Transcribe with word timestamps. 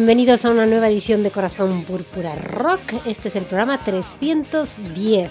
bienvenidos 0.00 0.46
a 0.46 0.50
una 0.50 0.64
nueva 0.64 0.79
edición 0.90 1.22
de 1.22 1.30
Corazón 1.30 1.84
Púrpura 1.84 2.34
Rock. 2.34 2.94
Este 3.06 3.28
es 3.28 3.36
el 3.36 3.44
programa 3.44 3.78
310. 3.78 5.30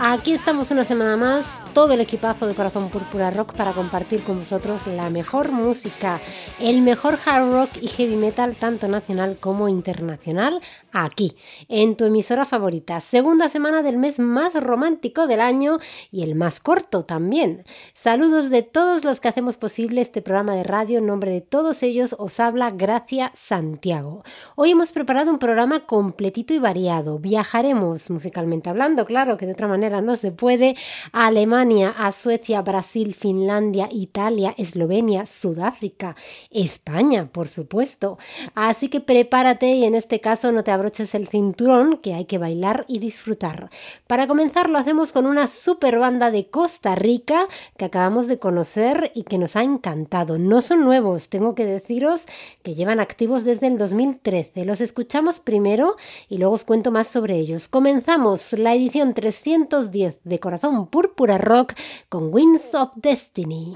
Aquí 0.00 0.32
estamos 0.32 0.70
una 0.70 0.84
semana 0.84 1.16
más, 1.16 1.60
todo 1.74 1.92
el 1.92 2.00
equipazo 2.00 2.46
de 2.46 2.54
Corazón 2.54 2.88
Púrpura 2.88 3.30
Rock 3.30 3.54
para 3.54 3.72
compartir 3.72 4.22
con 4.22 4.38
vosotros 4.38 4.86
la 4.86 5.10
mejor 5.10 5.50
música, 5.50 6.20
el 6.60 6.82
mejor 6.82 7.18
hard 7.26 7.52
rock 7.52 7.70
y 7.82 7.88
heavy 7.88 8.14
metal, 8.14 8.54
tanto 8.54 8.86
nacional 8.86 9.36
como 9.40 9.68
internacional, 9.68 10.60
aquí, 10.92 11.36
en 11.68 11.96
tu 11.96 12.04
emisora 12.04 12.44
favorita. 12.44 13.00
Segunda 13.00 13.48
semana 13.48 13.82
del 13.82 13.98
mes 13.98 14.20
más 14.20 14.54
romántico 14.54 15.26
del 15.26 15.40
año 15.40 15.78
y 16.12 16.22
el 16.22 16.36
más 16.36 16.60
corto 16.60 17.04
también. 17.04 17.64
Saludos 17.92 18.50
de 18.50 18.62
todos 18.62 19.04
los 19.04 19.18
que 19.18 19.26
hacemos 19.26 19.56
posible 19.56 20.00
este 20.00 20.22
programa 20.22 20.54
de 20.54 20.62
radio. 20.62 20.98
En 20.98 21.06
nombre 21.06 21.32
de 21.32 21.40
todos 21.40 21.82
ellos 21.82 22.14
os 22.20 22.38
habla 22.38 22.70
Gracia 22.70 23.32
Santiago. 23.34 24.22
Hoy 24.54 24.70
hemos 24.70 24.87
preparado 24.92 25.30
un 25.30 25.38
programa 25.38 25.86
completito 25.86 26.54
y 26.54 26.58
variado. 26.58 27.18
Viajaremos 27.18 28.10
musicalmente 28.10 28.70
hablando, 28.70 29.04
claro 29.04 29.36
que 29.36 29.46
de 29.46 29.52
otra 29.52 29.68
manera 29.68 30.00
no 30.00 30.16
se 30.16 30.32
puede, 30.32 30.76
Alemania, 31.12 31.94
a 31.96 32.12
Suecia, 32.12 32.62
Brasil, 32.62 33.14
Finlandia, 33.14 33.88
Italia, 33.90 34.54
Eslovenia, 34.56 35.26
Sudáfrica, 35.26 36.16
España, 36.50 37.28
por 37.30 37.48
supuesto. 37.48 38.18
Así 38.54 38.88
que 38.88 39.00
prepárate 39.00 39.68
y 39.74 39.84
en 39.84 39.94
este 39.94 40.20
caso 40.20 40.52
no 40.52 40.64
te 40.64 40.70
abroches 40.70 41.14
el 41.14 41.28
cinturón, 41.28 41.98
que 41.98 42.14
hay 42.14 42.24
que 42.24 42.38
bailar 42.38 42.84
y 42.88 42.98
disfrutar. 42.98 43.70
Para 44.06 44.26
comenzar 44.26 44.70
lo 44.70 44.78
hacemos 44.78 45.12
con 45.12 45.26
una 45.26 45.46
super 45.46 45.98
banda 45.98 46.30
de 46.30 46.48
Costa 46.48 46.94
Rica 46.94 47.46
que 47.76 47.84
acabamos 47.84 48.28
de 48.28 48.38
conocer 48.38 49.12
y 49.14 49.24
que 49.24 49.38
nos 49.38 49.56
ha 49.56 49.62
encantado. 49.62 50.38
No 50.38 50.60
son 50.60 50.84
nuevos, 50.84 51.28
tengo 51.28 51.54
que 51.54 51.66
deciros 51.66 52.26
que 52.62 52.74
llevan 52.74 53.00
activos 53.00 53.44
desde 53.44 53.66
el 53.66 53.78
2013. 53.78 54.64
Los 54.64 54.77
escuchamos 54.80 55.40
primero 55.40 55.96
y 56.28 56.38
luego 56.38 56.54
os 56.54 56.64
cuento 56.64 56.90
más 56.90 57.08
sobre 57.08 57.36
ellos. 57.36 57.68
Comenzamos 57.68 58.52
la 58.52 58.74
edición 58.74 59.14
300 59.14 59.90
de 59.90 60.40
Corazón 60.40 60.86
Púrpura 60.86 61.38
Rock 61.38 61.74
con 62.08 62.32
Winds 62.32 62.74
of 62.74 62.90
Destiny. 62.96 63.74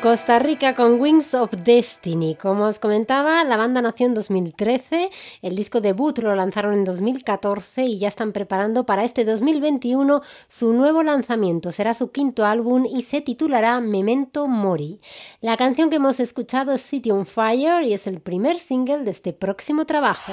Costa 0.00 0.38
Rica 0.38 0.74
con 0.74 1.00
Wings 1.00 1.34
of 1.34 1.50
Destiny. 1.64 2.36
Como 2.36 2.64
os 2.64 2.78
comentaba, 2.78 3.42
la 3.44 3.56
banda 3.56 3.82
nació 3.82 4.06
en 4.06 4.14
2013, 4.14 5.10
el 5.42 5.56
disco 5.56 5.80
debut 5.80 6.18
lo 6.18 6.34
lanzaron 6.34 6.74
en 6.74 6.84
2014 6.84 7.84
y 7.84 7.98
ya 7.98 8.08
están 8.08 8.32
preparando 8.32 8.86
para 8.86 9.04
este 9.04 9.24
2021 9.24 10.22
su 10.48 10.72
nuevo 10.72 11.02
lanzamiento. 11.02 11.72
Será 11.72 11.94
su 11.94 12.12
quinto 12.12 12.44
álbum 12.44 12.86
y 12.86 13.02
se 13.02 13.20
titulará 13.20 13.80
Memento 13.80 14.46
Mori. 14.46 15.00
La 15.40 15.56
canción 15.56 15.90
que 15.90 15.96
hemos 15.96 16.20
escuchado 16.20 16.72
es 16.72 16.82
City 16.82 17.10
on 17.10 17.26
Fire 17.26 17.82
y 17.82 17.92
es 17.92 18.06
el 18.06 18.20
primer 18.20 18.58
single 18.58 19.04
de 19.04 19.10
este 19.10 19.32
próximo 19.32 19.84
trabajo. 19.84 20.32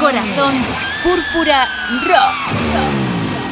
Corazón 0.00 0.54
Púrpura 1.02 1.66
Rock. 2.06 3.01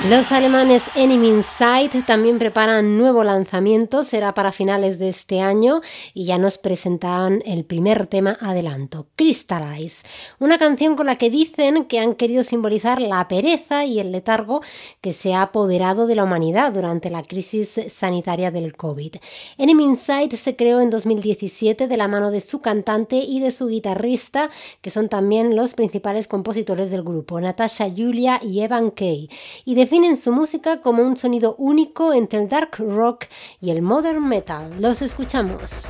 Los 0.08 0.32
alemanes 0.32 0.82
Enemy 0.94 1.28
Inside 1.28 2.02
también 2.06 2.38
preparan 2.38 2.96
nuevo 2.96 3.22
lanzamiento, 3.22 4.02
será 4.02 4.32
para 4.32 4.50
finales 4.50 4.98
de 4.98 5.10
este 5.10 5.42
año 5.42 5.82
y 6.14 6.24
ya 6.24 6.38
nos 6.38 6.56
presentan 6.56 7.42
el 7.44 7.66
primer 7.66 8.06
tema 8.06 8.38
adelanto, 8.40 9.08
Crystallize, 9.14 10.02
una 10.38 10.56
canción 10.56 10.96
con 10.96 11.04
la 11.04 11.16
que 11.16 11.28
dicen 11.28 11.84
que 11.84 12.00
han 12.00 12.14
querido 12.14 12.44
simbolizar 12.44 12.98
la 12.98 13.28
pereza 13.28 13.84
y 13.84 14.00
el 14.00 14.10
letargo 14.10 14.62
que 15.02 15.12
se 15.12 15.34
ha 15.34 15.42
apoderado 15.42 16.06
de 16.06 16.14
la 16.14 16.24
humanidad 16.24 16.72
durante 16.72 17.10
la 17.10 17.22
crisis 17.22 17.78
sanitaria 17.94 18.50
del 18.50 18.74
COVID. 18.76 19.16
Enemy 19.58 19.84
Inside 19.84 20.34
se 20.38 20.56
creó 20.56 20.80
en 20.80 20.88
2017 20.88 21.88
de 21.88 21.96
la 21.98 22.08
mano 22.08 22.30
de 22.30 22.40
su 22.40 22.62
cantante 22.62 23.16
y 23.16 23.40
de 23.40 23.50
su 23.50 23.66
guitarrista, 23.66 24.48
que 24.80 24.90
son 24.90 25.10
también 25.10 25.56
los 25.56 25.74
principales 25.74 26.26
compositores 26.26 26.90
del 26.90 27.02
grupo, 27.02 27.38
Natasha 27.38 27.86
Julia 27.94 28.40
y 28.42 28.62
Evan 28.62 28.90
Kay, 28.92 29.28
y 29.66 29.74
de 29.74 29.89
definen 29.90 30.16
su 30.16 30.30
música 30.30 30.80
como 30.82 31.02
un 31.02 31.16
sonido 31.16 31.56
único 31.58 32.12
entre 32.12 32.38
el 32.38 32.48
dark 32.48 32.76
rock 32.78 33.24
y 33.60 33.70
el 33.70 33.82
modern 33.82 34.24
metal. 34.24 34.80
Los 34.80 35.02
escuchamos. 35.02 35.88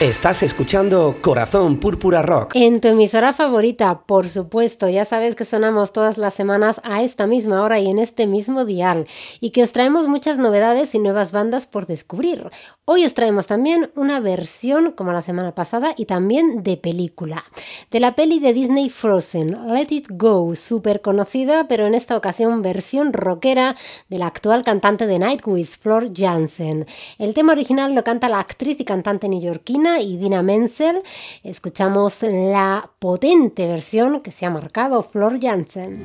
Estás 0.00 0.42
escuchando 0.42 1.18
Corazón 1.20 1.78
Púrpura 1.78 2.20
Rock. 2.20 2.56
En 2.56 2.80
tu 2.80 2.88
emisora 2.88 3.32
favorita, 3.32 4.00
por 4.00 4.28
supuesto. 4.28 4.88
Ya 4.88 5.04
sabes 5.04 5.36
que 5.36 5.44
sonamos 5.44 5.92
todas 5.92 6.18
las 6.18 6.34
semanas 6.34 6.80
a 6.82 7.04
esta 7.04 7.28
misma 7.28 7.62
hora 7.62 7.78
y 7.78 7.88
en 7.88 8.00
este 8.00 8.26
mismo 8.26 8.64
dial. 8.64 9.06
Y 9.38 9.50
que 9.50 9.62
os 9.62 9.70
traemos 9.70 10.08
muchas 10.08 10.40
novedades 10.40 10.96
y 10.96 10.98
nuevas 10.98 11.30
bandas 11.30 11.68
por 11.68 11.86
descubrir. 11.86 12.50
Hoy 12.86 13.04
os 13.04 13.14
traemos 13.14 13.46
también 13.46 13.92
una 13.94 14.18
versión, 14.18 14.90
como 14.90 15.12
la 15.12 15.22
semana 15.22 15.54
pasada, 15.54 15.94
y 15.96 16.06
también 16.06 16.64
de 16.64 16.76
película. 16.76 17.44
De 17.92 18.00
la 18.00 18.16
peli 18.16 18.40
de 18.40 18.52
Disney 18.52 18.90
Frozen, 18.90 19.72
Let 19.72 19.86
It 19.90 20.08
Go, 20.10 20.56
súper 20.56 21.02
conocida, 21.02 21.68
pero 21.68 21.86
en 21.86 21.94
esta 21.94 22.16
ocasión 22.16 22.62
versión 22.62 23.12
rockera 23.12 23.76
de 24.08 24.18
la 24.18 24.26
actual 24.26 24.64
cantante 24.64 25.06
de 25.06 25.20
Nightwish, 25.20 25.78
Flor 25.78 26.10
Jansen. 26.12 26.84
El 27.16 27.32
tema 27.32 27.52
original 27.52 27.94
lo 27.94 28.02
canta 28.02 28.28
la 28.28 28.40
actriz 28.40 28.80
y 28.80 28.84
cantante 28.84 29.28
neoyorquina 29.28 29.84
y 30.00 30.16
Dina 30.16 30.42
Menzel, 30.42 31.02
escuchamos 31.42 32.22
la 32.22 32.90
potente 32.98 33.66
versión 33.66 34.20
que 34.20 34.30
se 34.30 34.46
ha 34.46 34.50
marcado 34.50 35.02
Flor 35.02 35.38
Jansen. 35.40 36.02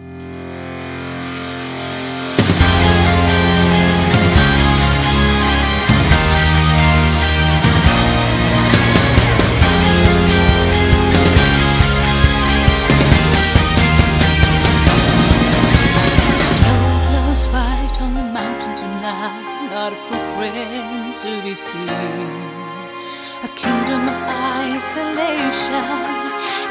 isolation, 24.90 25.86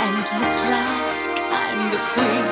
and 0.03 0.13
it 0.19 0.27
looks 0.41 0.61
like 0.63 1.39
I'm 1.55 1.91
the 1.93 1.99
queen. 2.11 2.47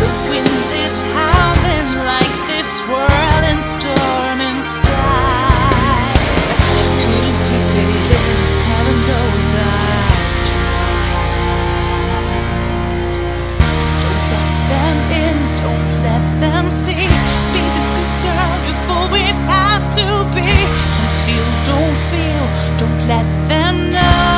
The 0.00 0.08
wind 0.30 0.70
is 0.84 0.96
howling 1.12 1.90
like 2.08 2.34
this 2.48 2.68
swirling 2.80 3.60
storm 3.60 4.40
inside. 4.40 6.16
Couldn't 7.04 7.40
keep 7.44 7.76
it 7.84 8.12
in, 8.24 8.38
heaven 8.72 8.98
knows 9.08 9.50
I've 9.52 10.38
tried. 10.48 11.20
Don't 14.00 14.24
let 14.32 14.52
them 14.72 14.96
in, 15.12 15.36
don't 15.60 15.92
let 16.08 16.24
them 16.40 16.64
see 16.70 17.33
always 19.34 19.44
have 19.44 19.90
to 19.90 20.06
be. 20.34 20.46
concealed. 21.00 21.66
don't 21.66 21.96
feel, 22.10 22.78
don't 22.78 23.08
let 23.08 23.48
them 23.48 23.90
know. 23.90 24.33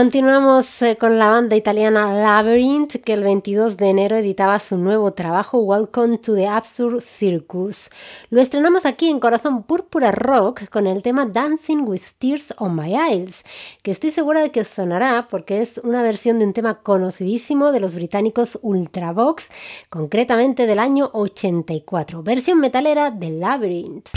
Continuamos 0.00 0.80
eh, 0.80 0.96
con 0.96 1.18
la 1.18 1.28
banda 1.28 1.56
italiana 1.56 2.10
Labyrinth, 2.14 3.02
que 3.04 3.12
el 3.12 3.22
22 3.22 3.76
de 3.76 3.90
enero 3.90 4.16
editaba 4.16 4.58
su 4.58 4.78
nuevo 4.78 5.12
trabajo 5.12 5.58
Welcome 5.58 6.16
to 6.16 6.34
the 6.34 6.48
Absurd 6.48 7.02
Circus. 7.02 7.90
Lo 8.30 8.40
estrenamos 8.40 8.86
aquí 8.86 9.10
en 9.10 9.20
Corazón 9.20 9.62
Púrpura 9.62 10.10
Rock 10.10 10.70
con 10.70 10.86
el 10.86 11.02
tema 11.02 11.26
Dancing 11.26 11.82
with 11.86 12.00
Tears 12.18 12.54
on 12.56 12.76
My 12.76 12.94
Eyes, 12.96 13.44
que 13.82 13.90
estoy 13.90 14.10
segura 14.10 14.40
de 14.40 14.50
que 14.50 14.64
sonará 14.64 15.28
porque 15.28 15.60
es 15.60 15.76
una 15.84 16.02
versión 16.02 16.38
de 16.38 16.46
un 16.46 16.54
tema 16.54 16.80
conocidísimo 16.80 17.70
de 17.70 17.80
los 17.80 17.94
británicos 17.94 18.58
Ultravox, 18.62 19.50
concretamente 19.90 20.66
del 20.66 20.78
año 20.78 21.10
84, 21.12 22.22
versión 22.22 22.58
metalera 22.58 23.10
de 23.10 23.28
Labyrinth. 23.32 24.08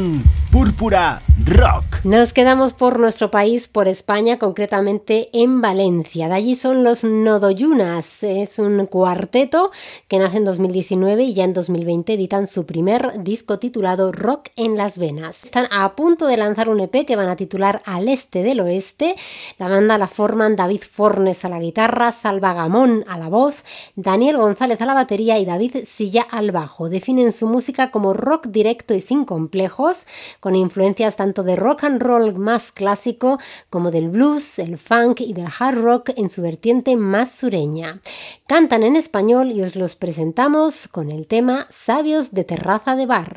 Corazón 0.00 0.22
Púrpura 0.22 0.29
Rock. 0.29 0.29
Nos 2.10 2.32
quedamos 2.32 2.72
por 2.72 2.98
nuestro 2.98 3.30
país, 3.30 3.68
por 3.68 3.86
España, 3.86 4.36
concretamente 4.40 5.28
en 5.32 5.60
Valencia. 5.60 6.26
De 6.26 6.34
allí 6.34 6.56
son 6.56 6.82
los 6.82 7.04
Nodoyunas. 7.04 8.24
Es 8.24 8.58
un 8.58 8.84
cuarteto 8.86 9.70
que 10.08 10.18
nace 10.18 10.38
en 10.38 10.44
2019 10.44 11.22
y 11.22 11.34
ya 11.34 11.44
en 11.44 11.52
2020 11.52 12.14
editan 12.14 12.48
su 12.48 12.66
primer 12.66 13.22
disco 13.22 13.60
titulado 13.60 14.10
Rock 14.10 14.48
en 14.56 14.76
las 14.76 14.98
Venas. 14.98 15.44
Están 15.44 15.68
a 15.70 15.94
punto 15.94 16.26
de 16.26 16.36
lanzar 16.36 16.68
un 16.68 16.80
EP 16.80 17.06
que 17.06 17.14
van 17.14 17.28
a 17.28 17.36
titular 17.36 17.80
Al 17.84 18.08
Este 18.08 18.42
del 18.42 18.58
Oeste. 18.58 19.14
La 19.58 19.68
banda 19.68 19.96
la 19.96 20.08
forman 20.08 20.56
David 20.56 20.82
Fornes 20.82 21.44
a 21.44 21.48
la 21.48 21.60
guitarra, 21.60 22.10
Salva 22.10 22.54
Gamón 22.54 23.04
a 23.06 23.18
la 23.18 23.28
voz, 23.28 23.62
Daniel 23.94 24.36
González 24.36 24.80
a 24.80 24.86
la 24.86 24.94
batería 24.94 25.38
y 25.38 25.44
David 25.44 25.84
Silla 25.84 26.26
al 26.28 26.50
bajo. 26.50 26.88
Definen 26.88 27.30
su 27.30 27.46
música 27.46 27.92
como 27.92 28.14
rock 28.14 28.48
directo 28.48 28.94
y 28.94 29.00
sin 29.00 29.24
complejos, 29.24 30.08
con 30.40 30.56
influencias 30.56 31.14
tanto 31.14 31.44
de 31.44 31.54
rock 31.54 31.84
and 31.84 31.99
roll 32.00 32.34
más 32.36 32.72
clásico 32.72 33.38
como 33.68 33.90
del 33.90 34.08
blues, 34.08 34.58
el 34.58 34.78
funk 34.78 35.20
y 35.20 35.32
del 35.32 35.46
hard 35.58 35.78
rock 35.78 36.10
en 36.16 36.28
su 36.28 36.42
vertiente 36.42 36.96
más 36.96 37.32
sureña. 37.32 38.00
Cantan 38.46 38.82
en 38.82 38.96
español 38.96 39.52
y 39.52 39.62
os 39.62 39.76
los 39.76 39.96
presentamos 39.96 40.88
con 40.88 41.10
el 41.10 41.26
tema 41.26 41.66
Sabios 41.70 42.32
de 42.32 42.44
Terraza 42.44 42.96
de 42.96 43.06
Bar. 43.06 43.34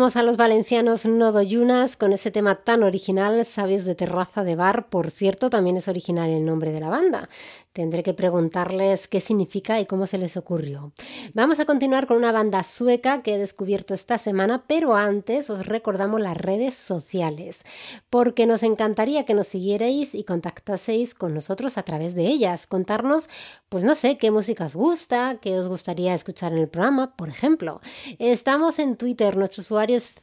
Escuchábamos 0.00 0.16
a 0.16 0.22
valencianos 0.40 1.04
Nodo 1.04 1.42
Yunas 1.42 1.96
con 1.96 2.14
ese 2.14 2.30
tema 2.30 2.64
tan 2.64 2.82
original, 2.82 3.44
Sabios 3.44 3.84
de 3.84 3.94
Terraza 3.94 4.42
de 4.42 4.56
Bar. 4.56 4.88
Por 4.88 5.10
cierto, 5.10 5.50
también 5.50 5.76
es 5.76 5.86
original 5.86 6.30
el 6.30 6.46
nombre 6.46 6.72
de 6.72 6.80
la 6.80 6.88
banda. 6.88 7.28
Tendré 7.74 8.02
que 8.02 8.14
preguntarles 8.14 9.06
qué 9.06 9.20
significa 9.20 9.78
y 9.80 9.86
cómo 9.86 10.06
se 10.06 10.18
les 10.18 10.36
ocurrió. 10.36 10.92
Vamos 11.34 11.60
a 11.60 11.66
continuar 11.66 12.06
con 12.06 12.16
una 12.16 12.32
banda 12.32 12.64
sueca 12.64 13.22
que 13.22 13.34
he 13.34 13.38
descubierto 13.38 13.92
esta 13.92 14.18
semana, 14.18 14.64
pero 14.66 14.96
antes 14.96 15.50
os 15.50 15.66
recordamos 15.66 16.20
las 16.20 16.36
redes 16.36 16.74
sociales, 16.74 17.62
porque 18.08 18.46
nos 18.46 18.62
encantaría 18.62 19.26
que 19.26 19.34
nos 19.34 19.46
siguierais 19.46 20.14
y 20.14 20.24
contactaseis 20.24 21.14
con 21.14 21.32
nosotros 21.34 21.78
a 21.78 21.82
través 21.82 22.14
de 22.14 22.26
ellas. 22.26 22.66
Contarnos, 22.66 23.28
pues 23.68 23.84
no 23.84 23.94
sé, 23.94 24.16
qué 24.16 24.30
música 24.30 24.64
os 24.64 24.74
gusta, 24.74 25.38
qué 25.40 25.56
os 25.58 25.68
gustaría 25.68 26.14
escuchar 26.14 26.52
en 26.52 26.58
el 26.58 26.68
programa, 26.68 27.14
por 27.14 27.28
ejemplo. 27.28 27.80
Estamos 28.18 28.78
en 28.78 28.96
Twitter, 28.96 29.36
nuestro 29.36 29.60
usuario 29.60 29.98
es 29.98 30.14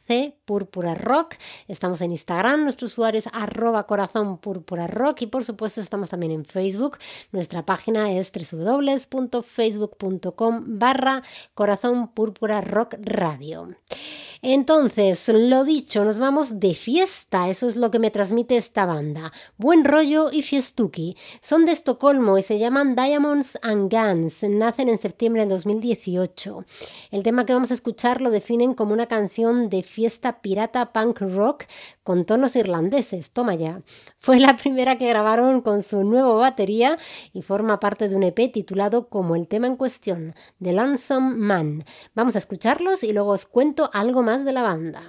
Púrpura 0.44 0.94
Rock. 0.94 1.34
Estamos 1.66 2.00
en 2.00 2.12
Instagram, 2.12 2.62
nuestro 2.64 2.86
usuario 2.86 3.18
es 3.18 3.28
arroba 3.32 3.86
corazón 3.86 4.38
púrpura 4.38 4.86
rock 4.86 5.22
y 5.22 5.26
por 5.26 5.44
supuesto 5.44 5.80
estamos 5.80 6.10
también 6.10 6.30
en 6.32 6.44
Facebook. 6.44 6.98
Nuestra 7.32 7.64
página 7.66 8.12
es 8.12 8.30
www.facebook.com 8.32 10.78
barra 10.78 11.22
corazón 11.54 12.08
púrpura 12.08 12.60
rock 12.62 12.94
radio. 13.00 13.68
Entonces, 14.42 15.28
lo 15.28 15.64
dicho, 15.64 16.04
nos 16.04 16.18
vamos 16.18 16.60
de 16.60 16.74
fiesta, 16.74 17.48
eso 17.48 17.68
es 17.68 17.76
lo 17.76 17.90
que 17.90 17.98
me 17.98 18.12
transmite 18.12 18.56
esta 18.56 18.86
banda. 18.86 19.32
Buen 19.56 19.84
rollo 19.84 20.30
y 20.30 20.42
fiestuki. 20.42 21.16
Son 21.40 21.66
de 21.66 21.72
Estocolmo 21.72 22.38
y 22.38 22.42
se 22.42 22.58
llaman 22.58 22.94
Diamonds 22.94 23.58
and 23.62 23.92
Guns. 23.92 24.44
Nacen 24.44 24.88
en 24.88 24.98
septiembre 24.98 25.42
de 25.42 25.50
2018. 25.50 26.64
El 27.10 27.24
tema 27.24 27.46
que 27.46 27.54
vamos 27.54 27.72
a 27.72 27.74
escuchar 27.74 28.20
lo 28.20 28.30
definen 28.30 28.74
como 28.74 28.92
una 28.92 29.06
canción 29.06 29.68
de 29.70 29.82
fiesta 29.82 30.40
pirata 30.40 30.92
punk 30.92 31.20
rock 31.20 31.64
con 32.08 32.24
tonos 32.24 32.56
irlandeses. 32.56 33.32
Toma 33.32 33.54
ya. 33.54 33.82
Fue 34.18 34.40
la 34.40 34.56
primera 34.56 34.96
que 34.96 35.10
grabaron 35.10 35.60
con 35.60 35.82
su 35.82 36.04
nuevo 36.04 36.38
batería 36.38 36.96
y 37.34 37.42
forma 37.42 37.80
parte 37.80 38.08
de 38.08 38.16
un 38.16 38.22
EP 38.22 38.50
titulado 38.50 39.10
como 39.10 39.36
el 39.36 39.46
tema 39.46 39.66
en 39.66 39.76
cuestión, 39.76 40.34
The 40.58 40.72
Lonesome 40.72 41.36
Man. 41.36 41.84
Vamos 42.14 42.34
a 42.34 42.38
escucharlos 42.38 43.04
y 43.04 43.12
luego 43.12 43.32
os 43.32 43.44
cuento 43.44 43.90
algo 43.92 44.22
más 44.22 44.46
de 44.46 44.54
la 44.54 44.62
banda. 44.62 45.02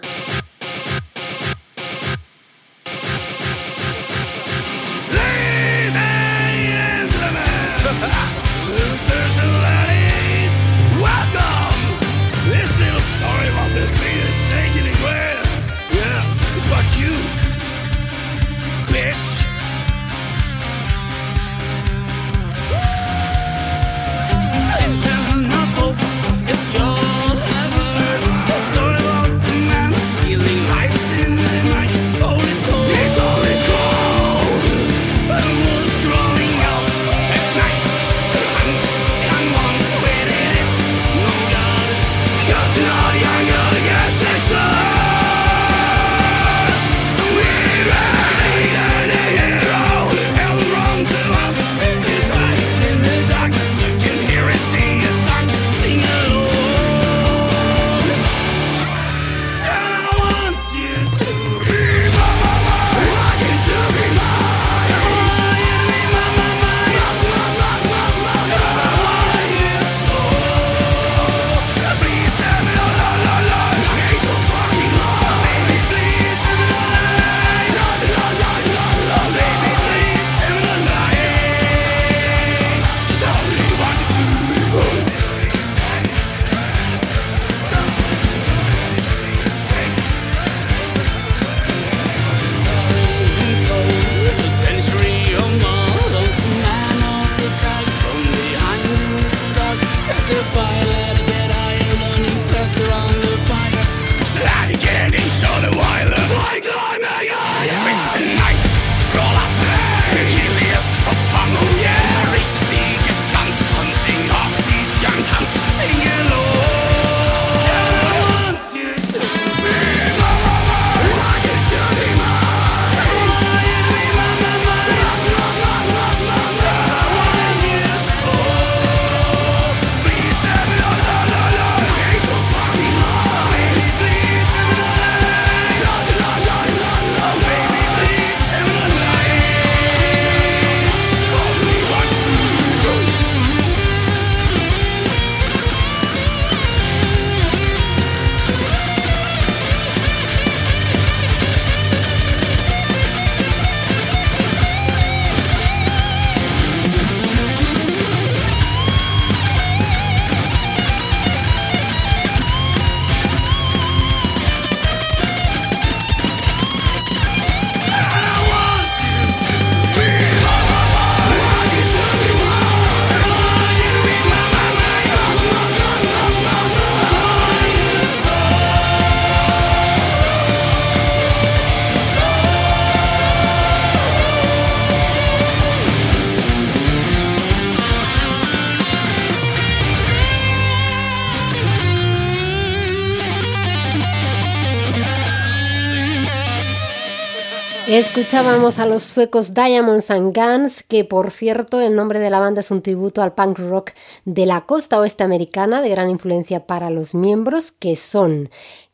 Escuchábamos 198.00 198.80
a 198.80 198.86
los 198.86 199.04
suecos 199.04 199.54
Diamonds 199.54 200.10
and 200.10 200.34
Guns, 200.34 200.84
que 200.84 201.04
por 201.04 201.32
cierto 201.32 201.82
el 201.82 201.98
nombre 201.98 202.20
de 202.20 202.30
la 202.30 202.40
banda 202.40 202.62
es 202.62 202.72
un 202.72 202.82
tributo 202.82 203.22
al 203.22 203.34
punk 203.34 203.60
rock 203.60 203.92
de 204.24 204.46
la 204.46 204.62
costa 204.62 205.02
oeste 205.02 205.26
americana, 205.26 205.82
de 205.82 205.90
gran 205.90 206.10
influencia 206.10 206.66
para 206.66 206.90
los 206.90 207.14
miembros, 207.14 207.74
que 207.74 207.98
son 207.98 208.52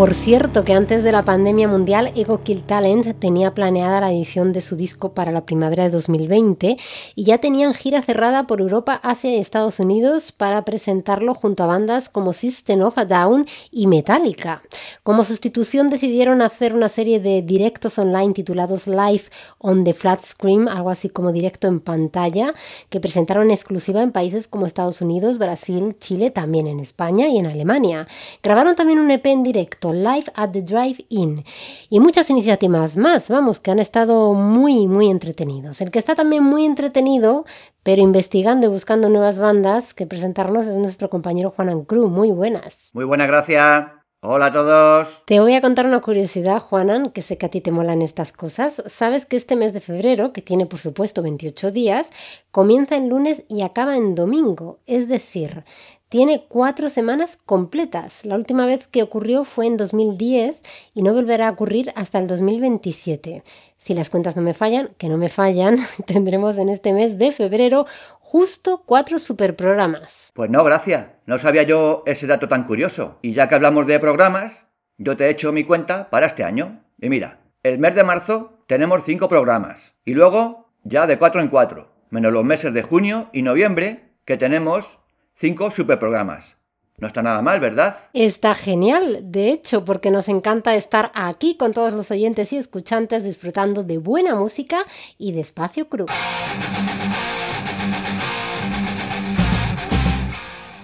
Por 0.10 0.16
cierto, 0.30 0.64
que 0.64 0.74
antes 0.74 1.04
de 1.04 1.12
la 1.12 1.26
pandemia 1.26 1.68
mundial, 1.68 2.12
Ego 2.16 2.44
Kill 2.44 2.62
Talent 2.62 3.18
tenía 3.18 3.56
planeada 3.56 4.00
la 4.00 4.12
edición 4.12 4.54
de 4.54 4.62
su 4.62 4.76
disco 4.76 5.16
para 5.16 5.32
la 5.32 5.44
primavera 5.44 5.86
de 5.86 5.90
2020 5.90 6.78
y 7.16 7.24
ya 7.24 7.40
tenían 7.40 7.74
gira 7.74 8.04
cerrada 8.04 8.46
por 8.46 8.62
Europa, 8.62 9.00
Asia 9.02 9.32
y 9.32 9.40
Estados 9.40 9.80
Unidos 9.80 10.32
para 10.32 10.64
presentarlo 10.66 11.34
junto 11.34 11.64
a 11.64 11.66
bandas 11.66 12.10
como 12.10 12.34
System 12.34 12.82
of 12.82 13.00
a 13.00 13.06
Down 13.06 13.48
y 13.72 13.88
Metallica. 13.88 14.62
Como 15.02 15.24
sustitución 15.24 15.90
decidieron 15.90 16.44
hacer 16.44 16.76
una 16.76 16.90
serie 16.90 17.20
de 17.20 17.42
directos 17.42 17.98
online 17.98 18.34
titulados 18.34 18.86
Live 18.86 19.24
on 19.58 19.84
the 19.84 19.94
Flat 19.94 20.24
Screen, 20.24 20.70
algo 20.70 20.92
así 20.92 21.10
como 21.10 21.32
directo 21.32 21.66
en 21.66 21.80
pantalla, 21.80 22.54
que 22.92 23.00
presentaron 23.00 23.46
en 23.46 23.52
exclusiva 23.52 24.04
en 24.04 24.12
países 24.12 24.48
como 24.48 24.68
Estados 24.68 25.02
Unidos, 25.02 25.40
Brasil, 25.40 25.96
Chile, 26.00 26.30
también 26.30 26.68
en 26.68 26.80
España 26.80 27.30
y 27.30 27.40
en 27.40 27.48
Alemania. 27.48 28.08
Grabaron 28.44 28.76
también 28.76 29.00
un 29.00 29.10
EP 29.10 29.26
en 29.26 29.42
directo, 29.42 29.92
Live 29.92 30.19
at 30.36 30.52
the 30.52 30.62
Drive-In, 30.62 31.44
y 31.90 32.00
muchas 32.00 32.30
iniciativas 32.30 32.98
más, 32.98 33.30
vamos, 33.30 33.60
que 33.60 33.72
han 33.72 33.80
estado 33.80 34.34
muy, 34.34 34.88
muy 34.88 35.10
entretenidos. 35.10 35.82
El 35.82 35.92
que 35.92 36.00
está 36.00 36.16
también 36.16 36.44
muy 36.44 36.66
entretenido, 36.66 37.46
pero 37.84 38.02
investigando 38.02 38.68
y 38.68 38.70
buscando 38.70 39.10
nuevas 39.10 39.40
bandas 39.40 39.94
que 39.94 40.06
presentarnos 40.06 40.68
es 40.68 40.78
nuestro 40.78 41.10
compañero 41.10 41.52
Juan 41.52 41.70
Ancru. 41.70 42.08
Muy 42.08 42.32
buenas. 42.32 42.90
Muy 42.94 43.06
buenas, 43.06 43.28
gracias. 43.28 44.00
Hola 44.22 44.48
a 44.48 44.52
todos. 44.52 45.22
Te 45.26 45.40
voy 45.40 45.54
a 45.54 45.62
contar 45.62 45.86
una 45.86 46.02
curiosidad, 46.02 46.60
Juanan, 46.60 47.12
que 47.12 47.22
sé 47.22 47.38
que 47.38 47.46
a 47.46 47.50
ti 47.50 47.62
te 47.62 47.72
molan 47.72 48.02
estas 48.02 48.34
cosas. 48.34 48.84
Sabes 48.88 49.26
que 49.26 49.38
este 49.38 49.56
mes 49.56 49.72
de 49.72 49.80
febrero, 49.80 50.34
que 50.34 50.42
tiene 50.42 50.66
por 50.66 50.80
supuesto 50.80 51.24
28 51.24 51.72
días, 51.72 52.10
comienza 52.52 52.98
el 52.98 53.08
lunes 53.08 53.44
y 53.48 53.62
acaba 53.62 53.96
en 53.96 54.16
domingo. 54.16 54.80
Es 54.88 55.08
decir, 55.08 55.64
tiene 56.10 56.46
cuatro 56.48 56.90
semanas 56.90 57.38
completas. 57.46 58.26
La 58.26 58.36
última 58.36 58.66
vez 58.66 58.88
que 58.88 59.04
ocurrió 59.04 59.46
fue 59.46 59.68
en 59.68 59.78
2010 59.78 60.60
y 60.96 61.04
no 61.04 61.14
volverá 61.14 61.48
a 61.48 61.52
ocurrir 61.52 61.94
hasta 61.96 62.18
el 62.18 62.28
2027. 62.28 63.44
Si 63.78 63.94
las 63.94 64.10
cuentas 64.10 64.36
no 64.36 64.42
me 64.42 64.56
fallan, 64.56 64.90
que 64.98 65.08
no 65.08 65.18
me 65.18 65.30
fallan, 65.30 65.78
tendremos 66.08 66.58
en 66.58 66.70
este 66.70 66.94
mes 66.94 67.20
de 67.20 67.32
febrero 67.32 67.86
justo 68.20 68.84
cuatro 68.86 69.20
superprogramas. 69.20 70.32
Pues 70.34 70.50
no, 70.50 70.64
gracias. 70.64 71.08
No 71.28 71.38
sabía 71.38 71.64
yo 71.64 72.04
ese 72.08 72.26
dato 72.26 72.48
tan 72.48 72.66
curioso. 72.66 73.20
Y 73.22 73.34
ya 73.34 73.48
que 73.48 73.56
hablamos 73.56 73.86
de 73.86 74.00
programas, 74.00 74.66
yo 74.98 75.16
te 75.16 75.28
he 75.28 75.30
hecho 75.30 75.54
mi 75.54 75.64
cuenta 75.64 76.10
para 76.10 76.26
este 76.26 76.44
año. 76.44 76.84
Y 77.00 77.10
mira, 77.10 77.40
el 77.62 77.78
mes 77.78 77.94
de 77.94 78.04
marzo 78.04 78.64
tenemos 78.66 79.04
cinco 79.06 79.30
programas. 79.30 79.94
Y 80.04 80.16
luego 80.16 80.72
ya 80.84 81.06
de 81.06 81.20
cuatro 81.20 81.40
en 81.40 81.50
cuatro. 81.50 81.92
Menos 82.10 82.34
los 82.34 82.44
meses 82.44 82.74
de 82.74 82.82
junio 82.82 83.30
y 83.32 83.44
noviembre, 83.44 84.16
que 84.26 84.36
tenemos 84.36 84.98
cinco 85.40 85.72
superprogramas. 85.72 86.58
No 86.98 87.08
está 87.08 87.22
nada 87.22 87.42
mal, 87.42 87.62
¿verdad? 87.62 87.98
Está 88.14 88.54
genial, 88.54 89.20
de 89.24 89.52
hecho, 89.52 89.86
porque 89.86 90.12
nos 90.12 90.28
encanta 90.28 90.76
estar 90.76 91.12
aquí 91.16 91.56
con 91.56 91.72
todos 91.72 91.94
los 91.94 92.12
oyentes 92.12 92.52
y 92.52 92.58
escuchantes 92.58 93.24
disfrutando 93.24 93.84
de 93.84 94.00
buena 94.00 94.36
música 94.36 94.80
y 95.18 95.32
de 95.32 95.40
espacio 95.40 95.88
crew. 95.88 96.08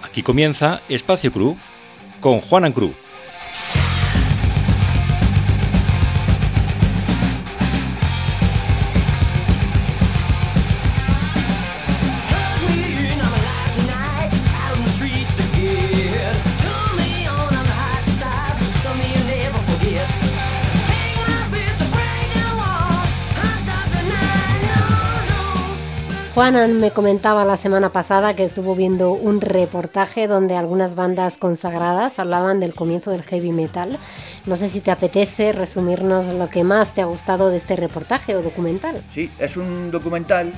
Aquí 0.02 0.22
comienza 0.22 0.80
Espacio 0.88 1.30
Crew 1.30 1.58
con 2.22 2.40
Juanan 2.40 2.72
Cruz. 2.72 2.94
Juanan 26.36 26.80
me 26.80 26.90
comentaba 26.90 27.46
la 27.46 27.56
semana 27.56 27.92
pasada 27.92 28.36
que 28.36 28.44
estuvo 28.44 28.76
viendo 28.76 29.12
un 29.12 29.40
reportaje 29.40 30.26
donde 30.26 30.54
algunas 30.54 30.94
bandas 30.94 31.38
consagradas 31.38 32.18
hablaban 32.18 32.60
del 32.60 32.74
comienzo 32.74 33.10
del 33.10 33.22
heavy 33.22 33.52
metal. 33.52 33.98
No 34.44 34.54
sé 34.54 34.68
si 34.68 34.82
te 34.82 34.90
apetece 34.90 35.52
resumirnos 35.52 36.26
lo 36.34 36.50
que 36.50 36.62
más 36.62 36.92
te 36.92 37.00
ha 37.00 37.06
gustado 37.06 37.48
de 37.48 37.56
este 37.56 37.74
reportaje 37.74 38.36
o 38.36 38.42
documental. 38.42 39.00
Sí, 39.10 39.30
es 39.38 39.56
un 39.56 39.90
documental 39.90 40.52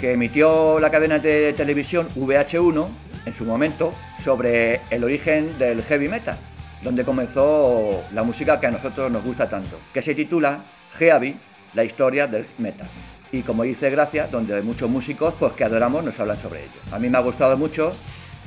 que 0.00 0.12
emitió 0.12 0.80
la 0.80 0.88
cadena 0.88 1.18
de 1.18 1.52
televisión 1.52 2.08
VH1 2.16 2.88
en 3.26 3.32
su 3.34 3.44
momento 3.44 3.92
sobre 4.24 4.80
el 4.88 5.04
origen 5.04 5.58
del 5.58 5.82
heavy 5.82 6.08
metal, 6.08 6.38
donde 6.82 7.04
comenzó 7.04 8.02
la 8.14 8.22
música 8.22 8.58
que 8.58 8.68
a 8.68 8.70
nosotros 8.70 9.12
nos 9.12 9.22
gusta 9.22 9.46
tanto, 9.46 9.78
que 9.92 10.00
se 10.00 10.14
titula 10.14 10.64
Heavy, 10.98 11.38
la 11.74 11.84
historia 11.84 12.26
del 12.26 12.46
metal 12.56 12.88
y 13.32 13.42
como 13.42 13.62
dice 13.62 13.90
Gracia, 13.90 14.28
donde 14.28 14.60
muchos 14.62 14.88
músicos 14.88 15.34
pues 15.38 15.52
que 15.52 15.64
adoramos 15.64 16.04
nos 16.04 16.18
hablan 16.18 16.36
sobre 16.36 16.60
ello. 16.60 16.80
A 16.92 16.98
mí 16.98 17.08
me 17.08 17.18
ha 17.18 17.20
gustado 17.20 17.56
mucho 17.56 17.92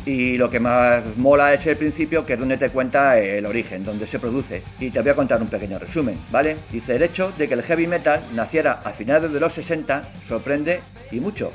y 0.06 0.38
lo 0.38 0.50
que 0.50 0.60
más 0.60 1.04
mola 1.18 1.54
es 1.54 1.66
el 1.68 1.78
principio, 1.78 2.26
que 2.26 2.34
es 2.34 2.40
donde 2.40 2.58
te 2.58 2.70
cuenta 2.70 3.20
el 3.20 3.46
origen, 3.46 3.84
donde 3.84 4.08
se 4.08 4.20
produce. 4.20 4.64
Y 4.80 4.90
te 4.90 5.02
voy 5.02 5.12
a 5.12 5.16
contar 5.16 5.42
un 5.42 5.48
pequeño 5.48 5.78
resumen, 5.78 6.18
¿vale? 6.32 6.58
Dice, 6.72 6.96
el 6.96 7.04
hecho 7.04 7.32
de 7.38 7.48
que 7.48 7.54
el 7.54 7.64
heavy 7.64 7.86
metal 7.86 8.24
naciera 8.34 8.82
a 8.84 8.92
finales 8.92 9.32
de 9.32 9.40
los 9.40 9.54
60 9.54 10.10
sorprende 10.28 10.82
y 11.12 11.20
mucho. 11.20 11.52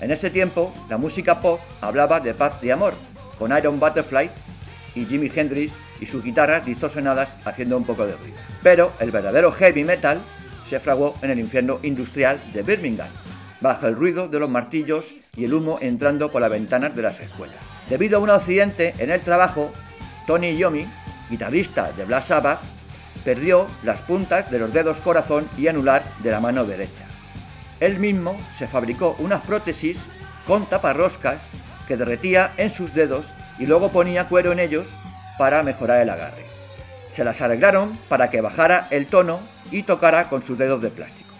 En 0.00 0.10
ese 0.10 0.30
tiempo, 0.30 0.74
la 0.90 0.98
música 0.98 1.40
pop 1.40 1.60
hablaba 1.80 2.18
de 2.18 2.34
paz 2.34 2.54
y 2.62 2.70
amor, 2.70 2.94
con 3.38 3.56
Iron 3.56 3.78
Butterfly 3.78 4.30
y 4.96 5.04
Jimi 5.04 5.30
Hendrix 5.34 5.72
y 6.00 6.06
sus 6.06 6.22
guitarras 6.22 6.66
distorsionadas 6.66 7.34
haciendo 7.44 7.76
un 7.76 7.84
poco 7.84 8.06
de 8.06 8.16
ruido. 8.16 8.36
Pero 8.62 8.92
el 8.98 9.12
verdadero 9.12 9.52
heavy 9.52 9.84
metal 9.84 10.20
se 10.68 10.80
fraguó 10.80 11.14
en 11.22 11.30
el 11.30 11.40
infierno 11.40 11.78
industrial 11.82 12.40
de 12.52 12.62
Birmingham, 12.62 13.08
bajo 13.60 13.86
el 13.86 13.96
ruido 13.96 14.28
de 14.28 14.38
los 14.38 14.50
martillos 14.50 15.06
y 15.36 15.44
el 15.44 15.54
humo 15.54 15.78
entrando 15.80 16.30
por 16.30 16.40
las 16.40 16.50
ventanas 16.50 16.94
de 16.94 17.02
las 17.02 17.20
escuelas. 17.20 17.56
Debido 17.88 18.18
a 18.18 18.20
un 18.20 18.30
accidente 18.30 18.94
en 18.98 19.10
el 19.10 19.20
trabajo, 19.20 19.72
Tony 20.26 20.56
Yomi, 20.56 20.86
guitarrista 21.30 21.92
de 21.92 22.04
Black 22.04 22.26
Sabbath, 22.26 22.60
perdió 23.24 23.66
las 23.82 24.00
puntas 24.02 24.50
de 24.50 24.58
los 24.58 24.72
dedos 24.72 24.98
corazón 24.98 25.48
y 25.56 25.68
anular 25.68 26.04
de 26.22 26.30
la 26.30 26.40
mano 26.40 26.64
derecha. 26.64 27.04
Él 27.80 27.98
mismo 27.98 28.38
se 28.58 28.66
fabricó 28.66 29.16
unas 29.18 29.42
prótesis 29.42 29.98
con 30.46 30.66
taparroscas 30.66 31.42
que 31.88 31.96
derretía 31.96 32.52
en 32.56 32.70
sus 32.70 32.94
dedos 32.94 33.26
y 33.58 33.66
luego 33.66 33.90
ponía 33.90 34.28
cuero 34.28 34.52
en 34.52 34.60
ellos 34.60 34.86
para 35.38 35.62
mejorar 35.62 36.00
el 36.00 36.10
agarre. 36.10 36.53
Se 37.14 37.22
las 37.22 37.40
arreglaron 37.40 37.96
para 38.08 38.30
que 38.30 38.40
bajara 38.40 38.88
el 38.90 39.06
tono 39.06 39.40
y 39.70 39.84
tocara 39.84 40.28
con 40.28 40.42
sus 40.42 40.58
dedos 40.58 40.82
de 40.82 40.90
plástico. 40.90 41.32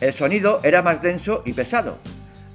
El 0.00 0.12
sonido 0.12 0.60
era 0.64 0.82
más 0.82 1.00
denso 1.00 1.42
y 1.44 1.52
pesado, 1.52 1.98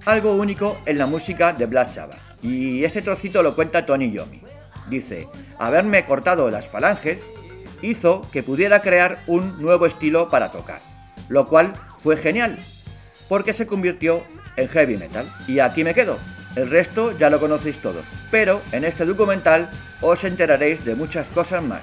algo 0.06 0.34
único 0.34 0.78
en 0.86 0.98
la 0.98 1.06
música 1.06 1.54
de 1.54 1.66
Black 1.66 1.92
Sabbath. 1.92 2.20
Y 2.42 2.84
este 2.84 3.02
trocito 3.02 3.42
lo 3.42 3.56
cuenta 3.56 3.86
Tony 3.86 4.12
Yomi. 4.12 4.42
Dice, 4.90 5.28
haberme 5.60 6.06
cortado 6.06 6.50
las 6.52 6.68
falanges 6.68 7.20
hizo 7.82 8.28
que 8.32 8.44
pudiera 8.44 8.82
crear 8.82 9.20
un 9.28 9.62
nuevo 9.62 9.86
estilo 9.86 10.30
para 10.30 10.52
tocar, 10.52 10.80
lo 11.30 11.48
cual 11.48 11.74
fue 12.00 12.18
genial, 12.18 12.58
porque 13.30 13.54
se 13.54 13.66
convirtió 13.66 14.24
en 14.58 14.68
heavy 14.68 14.98
metal. 14.98 15.26
Y 15.48 15.60
aquí 15.60 15.84
me 15.84 15.94
quedo. 15.94 16.18
El 16.56 16.70
resto 16.70 17.18
ya 17.18 17.30
lo 17.30 17.40
conocéis 17.40 17.78
todos, 17.78 18.06
pero 18.32 18.62
en 18.72 18.86
este 18.86 19.06
documental 19.06 19.70
os 20.02 20.24
enteraréis 20.24 20.84
de 20.86 20.96
muchas 20.96 21.28
cosas 21.28 21.64
más. 21.64 21.82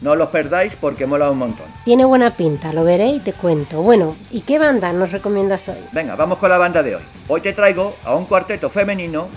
No 0.00 0.14
los 0.14 0.28
perdáis 0.28 0.76
porque 0.76 1.06
mola 1.06 1.30
un 1.30 1.38
montón. 1.38 1.66
Tiene 1.84 2.04
buena 2.04 2.30
pinta, 2.30 2.72
lo 2.72 2.84
veré 2.84 3.08
y 3.08 3.20
te 3.20 3.32
cuento. 3.32 3.82
Bueno, 3.82 4.14
¿y 4.30 4.42
qué 4.42 4.58
banda 4.58 4.92
nos 4.92 5.10
recomiendas 5.10 5.68
hoy? 5.68 5.78
Venga, 5.92 6.14
vamos 6.14 6.38
con 6.38 6.50
la 6.50 6.58
banda 6.58 6.82
de 6.82 6.96
hoy. 6.96 7.02
Hoy 7.26 7.40
te 7.40 7.52
traigo 7.52 7.96
a 8.04 8.14
un 8.14 8.26
cuarteto 8.26 8.70
femenino 8.70 9.28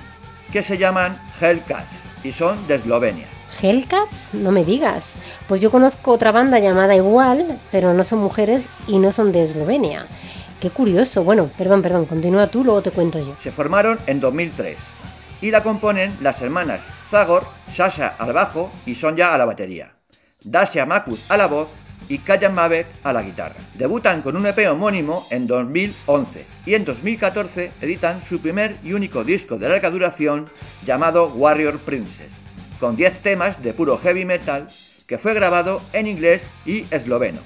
que 0.51 0.61
se 0.61 0.77
llaman 0.77 1.19
Hellcats 1.39 1.97
y 2.23 2.31
son 2.31 2.67
de 2.67 2.75
Eslovenia. 2.75 3.25
¿Hellcats? 3.61 4.33
No 4.33 4.51
me 4.51 4.63
digas. 4.63 5.13
Pues 5.47 5.61
yo 5.61 5.71
conozco 5.71 6.11
otra 6.11 6.31
banda 6.31 6.59
llamada 6.59 6.95
igual, 6.95 7.59
pero 7.71 7.93
no 7.93 8.03
son 8.03 8.19
mujeres 8.19 8.65
y 8.87 8.99
no 8.99 9.11
son 9.11 9.31
de 9.31 9.43
Eslovenia. 9.43 10.05
Qué 10.59 10.69
curioso. 10.69 11.23
Bueno, 11.23 11.49
perdón, 11.57 11.81
perdón, 11.81 12.05
continúa 12.05 12.47
tú, 12.47 12.63
luego 12.63 12.83
te 12.83 12.91
cuento 12.91 13.17
yo. 13.19 13.35
Se 13.41 13.51
formaron 13.51 13.99
en 14.05 14.19
2003 14.19 14.77
y 15.41 15.49
la 15.49 15.63
componen 15.63 16.15
las 16.21 16.39
hermanas 16.41 16.81
Zagor, 17.09 17.45
Sasha 17.73 18.15
al 18.19 18.31
bajo 18.31 18.71
y 18.85 18.95
Sonja 18.95 19.33
a 19.33 19.37
la 19.37 19.45
batería. 19.45 19.93
Dacia 20.43 20.87
Makus 20.87 21.29
a 21.29 21.37
la 21.37 21.45
voz 21.45 21.69
y 22.09 22.17
Kajan 22.17 22.55
Mavek 22.55 22.87
a 23.03 23.13
la 23.13 23.21
guitarra. 23.21 23.57
Debutan 23.75 24.23
con 24.23 24.35
un 24.35 24.47
EP 24.47 24.67
homónimo 24.71 25.25
en 25.29 25.45
2011 25.45 26.45
y 26.65 26.73
en 26.73 26.83
2014 26.83 27.71
editan 27.79 28.23
su 28.23 28.41
primer 28.41 28.75
y 28.83 28.93
único 28.93 29.23
disco 29.23 29.57
de 29.57 29.69
larga 29.69 29.91
duración 29.91 30.47
llamado 30.83 31.27
Warrior 31.27 31.77
Princess, 31.79 32.31
con 32.79 32.95
10 32.95 33.19
temas 33.21 33.61
de 33.61 33.73
puro 33.73 33.99
heavy 33.99 34.25
metal 34.25 34.67
que 35.05 35.19
fue 35.19 35.35
grabado 35.35 35.79
en 35.93 36.07
inglés 36.07 36.47
y 36.65 36.85
esloveno, 36.89 37.41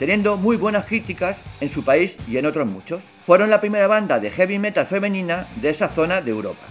teniendo 0.00 0.36
muy 0.36 0.56
buenas 0.56 0.86
críticas 0.86 1.38
en 1.60 1.68
su 1.68 1.84
país 1.84 2.16
y 2.26 2.38
en 2.38 2.46
otros 2.46 2.66
muchos. 2.66 3.04
Fueron 3.24 3.50
la 3.50 3.60
primera 3.60 3.86
banda 3.86 4.18
de 4.18 4.32
heavy 4.32 4.58
metal 4.58 4.86
femenina 4.86 5.46
de 5.62 5.70
esa 5.70 5.88
zona 5.88 6.20
de 6.22 6.32
Europa. 6.32 6.66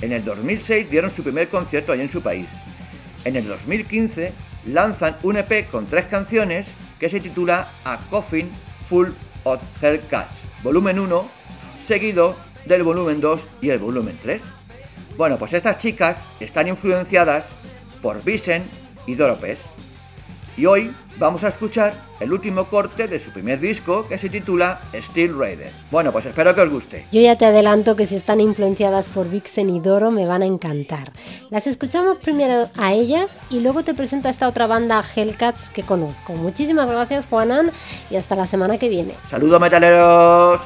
En 0.00 0.10
el 0.10 0.24
2006 0.24 0.90
dieron 0.90 1.12
su 1.12 1.22
primer 1.22 1.48
concierto 1.48 1.92
allí 1.92 2.02
en 2.02 2.08
su 2.08 2.20
país. 2.20 2.46
En 3.24 3.36
el 3.36 3.46
2015 3.46 4.47
lanzan 4.66 5.16
un 5.22 5.36
EP 5.36 5.70
con 5.70 5.86
tres 5.86 6.06
canciones 6.06 6.66
que 6.98 7.08
se 7.08 7.20
titula 7.20 7.68
A 7.84 7.98
Coffin 8.10 8.50
Full 8.88 9.08
of 9.44 9.60
Hellcats, 9.82 10.42
volumen 10.62 10.98
1, 10.98 11.28
seguido 11.82 12.36
del 12.64 12.82
volumen 12.82 13.20
2 13.20 13.40
y 13.62 13.70
el 13.70 13.78
volumen 13.78 14.18
3. 14.20 14.42
Bueno, 15.16 15.38
pues 15.38 15.52
estas 15.52 15.78
chicas 15.78 16.24
están 16.40 16.68
influenciadas 16.68 17.46
por 18.02 18.22
Vicen 18.22 18.68
y 19.06 19.14
Doropes. 19.14 19.58
Y 20.58 20.66
hoy 20.66 20.92
vamos 21.18 21.44
a 21.44 21.48
escuchar 21.48 21.94
el 22.18 22.32
último 22.32 22.64
corte 22.64 23.06
de 23.06 23.20
su 23.20 23.30
primer 23.30 23.60
disco 23.60 24.08
que 24.08 24.18
se 24.18 24.28
titula 24.28 24.80
Steel 24.92 25.38
Raider. 25.38 25.70
Bueno, 25.92 26.10
pues 26.10 26.26
espero 26.26 26.52
que 26.52 26.62
os 26.62 26.68
guste. 26.68 27.06
Yo 27.12 27.20
ya 27.20 27.36
te 27.36 27.46
adelanto 27.46 27.94
que 27.94 28.08
si 28.08 28.16
están 28.16 28.40
influenciadas 28.40 29.08
por 29.08 29.30
Vixen 29.30 29.70
y 29.70 29.78
Doro 29.78 30.10
me 30.10 30.26
van 30.26 30.42
a 30.42 30.46
encantar. 30.46 31.12
Las 31.50 31.68
escuchamos 31.68 32.18
primero 32.18 32.68
a 32.76 32.92
ellas 32.92 33.30
y 33.50 33.60
luego 33.60 33.84
te 33.84 33.94
presento 33.94 34.26
a 34.26 34.32
esta 34.32 34.48
otra 34.48 34.66
banda 34.66 35.04
Hellcats 35.14 35.70
que 35.70 35.84
conozco. 35.84 36.32
Muchísimas 36.32 36.90
gracias 36.90 37.26
Juanan 37.26 37.70
y 38.10 38.16
hasta 38.16 38.34
la 38.34 38.48
semana 38.48 38.78
que 38.78 38.88
viene. 38.88 39.14
Saludos 39.30 39.60
metaleros. 39.60 40.60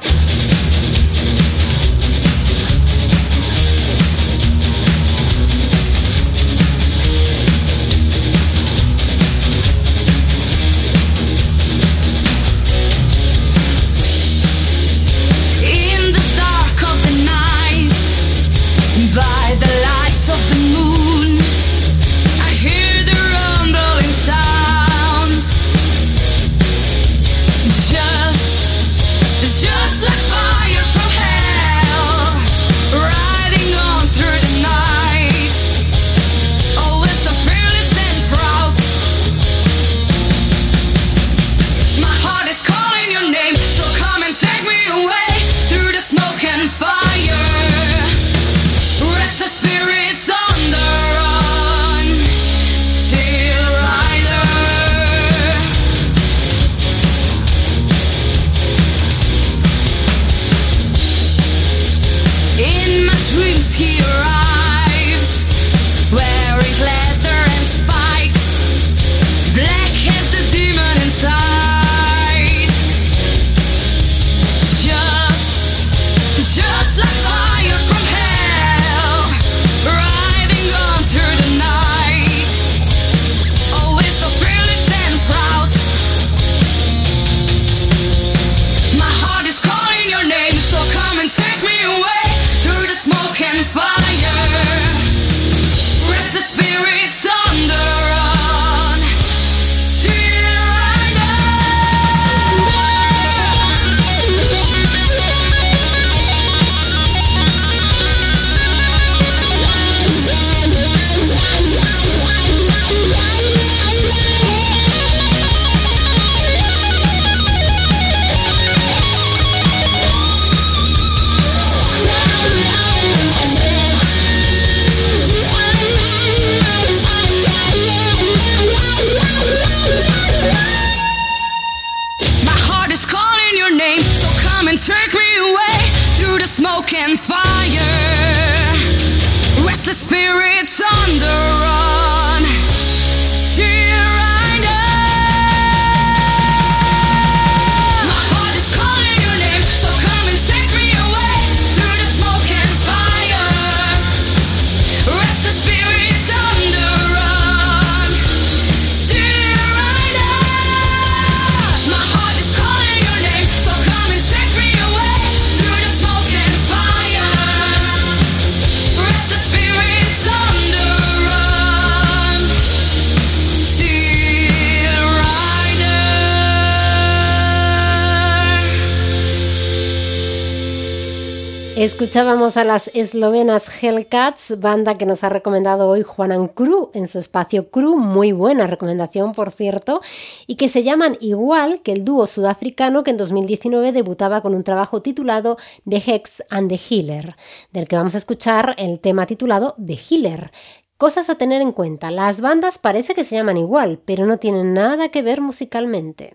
Escuchábamos 181.83 182.55
a 182.55 182.63
las 182.63 182.89
eslovenas 182.93 183.67
Hellcats, 183.83 184.57
banda 184.57 184.97
que 184.97 185.05
nos 185.05 185.25
ha 185.25 185.27
recomendado 185.27 185.89
hoy 185.89 186.01
Juanan 186.01 186.47
Cru 186.47 186.91
en 186.93 187.07
su 187.09 187.19
espacio 187.19 187.71
Cru, 187.71 187.97
muy 187.97 188.31
buena 188.31 188.67
recomendación 188.67 189.33
por 189.33 189.51
cierto, 189.51 189.99
y 190.47 190.55
que 190.55 190.69
se 190.69 190.83
llaman 190.83 191.17
igual 191.19 191.81
que 191.81 191.91
el 191.91 192.05
dúo 192.05 192.25
sudafricano 192.25 193.03
que 193.03 193.11
en 193.11 193.17
2019 193.17 193.91
debutaba 193.91 194.39
con 194.39 194.55
un 194.55 194.63
trabajo 194.63 195.01
titulado 195.01 195.57
The 195.85 196.01
Hex 196.07 196.43
and 196.49 196.69
the 196.69 196.79
Healer, 196.79 197.35
del 197.73 197.89
que 197.89 197.97
vamos 197.97 198.15
a 198.15 198.19
escuchar 198.19 198.75
el 198.77 199.01
tema 199.01 199.25
titulado 199.25 199.75
The 199.85 199.99
Healer. 200.09 200.51
Cosas 200.95 201.29
a 201.29 201.35
tener 201.35 201.61
en 201.61 201.73
cuenta, 201.73 202.11
las 202.11 202.39
bandas 202.39 202.77
parece 202.77 203.13
que 203.13 203.25
se 203.25 203.35
llaman 203.35 203.57
igual, 203.57 203.99
pero 204.05 204.25
no 204.25 204.37
tienen 204.37 204.73
nada 204.73 205.09
que 205.09 205.21
ver 205.21 205.41
musicalmente. 205.41 206.31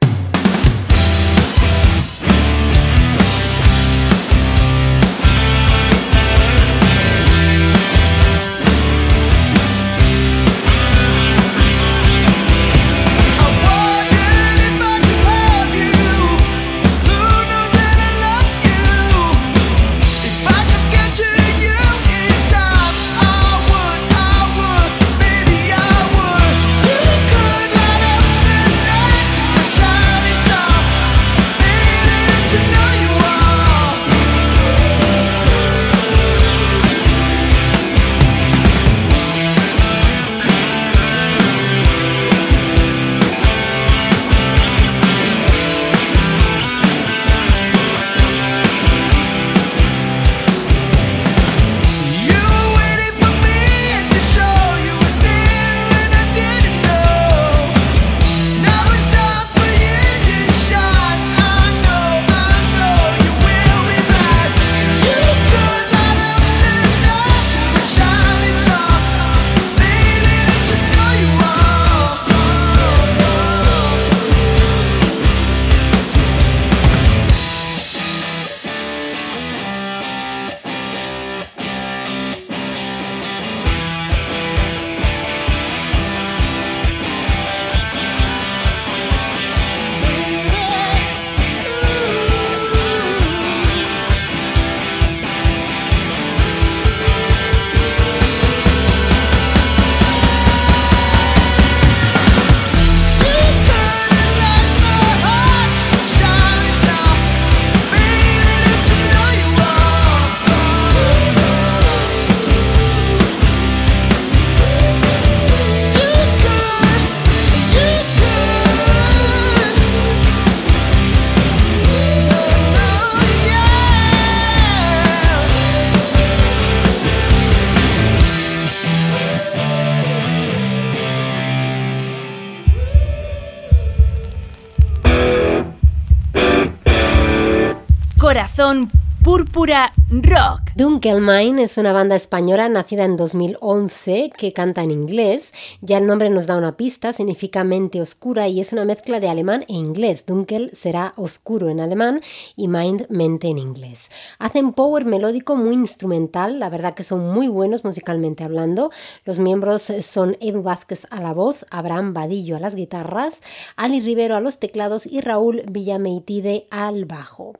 Rock. 140.98 141.08
Dunkelmine 141.08 141.62
es 141.62 141.78
una 141.78 141.92
banda 141.92 142.16
española 142.16 142.68
nacida 142.68 143.04
en 143.04 143.16
2011 143.16 144.32
que 144.36 144.52
canta 144.52 144.82
en 144.82 144.90
inglés. 144.90 145.52
Ya 145.80 145.98
el 145.98 146.06
nombre 146.08 146.28
nos 146.28 146.48
da 146.48 146.56
una 146.56 146.76
pista, 146.76 147.12
significa 147.12 147.62
mente 147.62 148.00
oscura 148.00 148.48
y 148.48 148.58
es 148.58 148.72
una 148.72 148.84
mezcla 148.84 149.20
de 149.20 149.28
alemán 149.28 149.64
e 149.68 149.74
inglés. 149.74 150.26
Dunkel 150.26 150.72
será 150.76 151.14
oscuro 151.16 151.68
en 151.68 151.78
alemán 151.78 152.20
y 152.56 152.66
mind 152.66 153.06
mente 153.10 153.46
en 153.46 153.58
inglés. 153.58 154.10
Hacen 154.40 154.72
power 154.72 155.04
melódico 155.04 155.54
muy 155.54 155.74
instrumental, 155.74 156.58
la 156.58 156.68
verdad 156.68 156.94
que 156.94 157.04
son 157.04 157.32
muy 157.32 157.46
buenos 157.46 157.84
musicalmente 157.84 158.42
hablando. 158.42 158.90
Los 159.24 159.38
miembros 159.38 159.92
son 160.00 160.36
Edu 160.40 160.62
Vázquez 160.62 161.06
a 161.10 161.20
la 161.20 161.32
voz, 161.32 161.64
Abraham 161.70 162.12
Vadillo 162.12 162.56
a 162.56 162.60
las 162.60 162.74
guitarras, 162.74 163.40
Ali 163.76 164.00
Rivero 164.00 164.34
a 164.34 164.40
los 164.40 164.58
teclados 164.58 165.06
y 165.06 165.20
Raúl 165.20 165.62
Villameitide 165.70 166.66
al 166.70 167.04
bajo. 167.04 167.52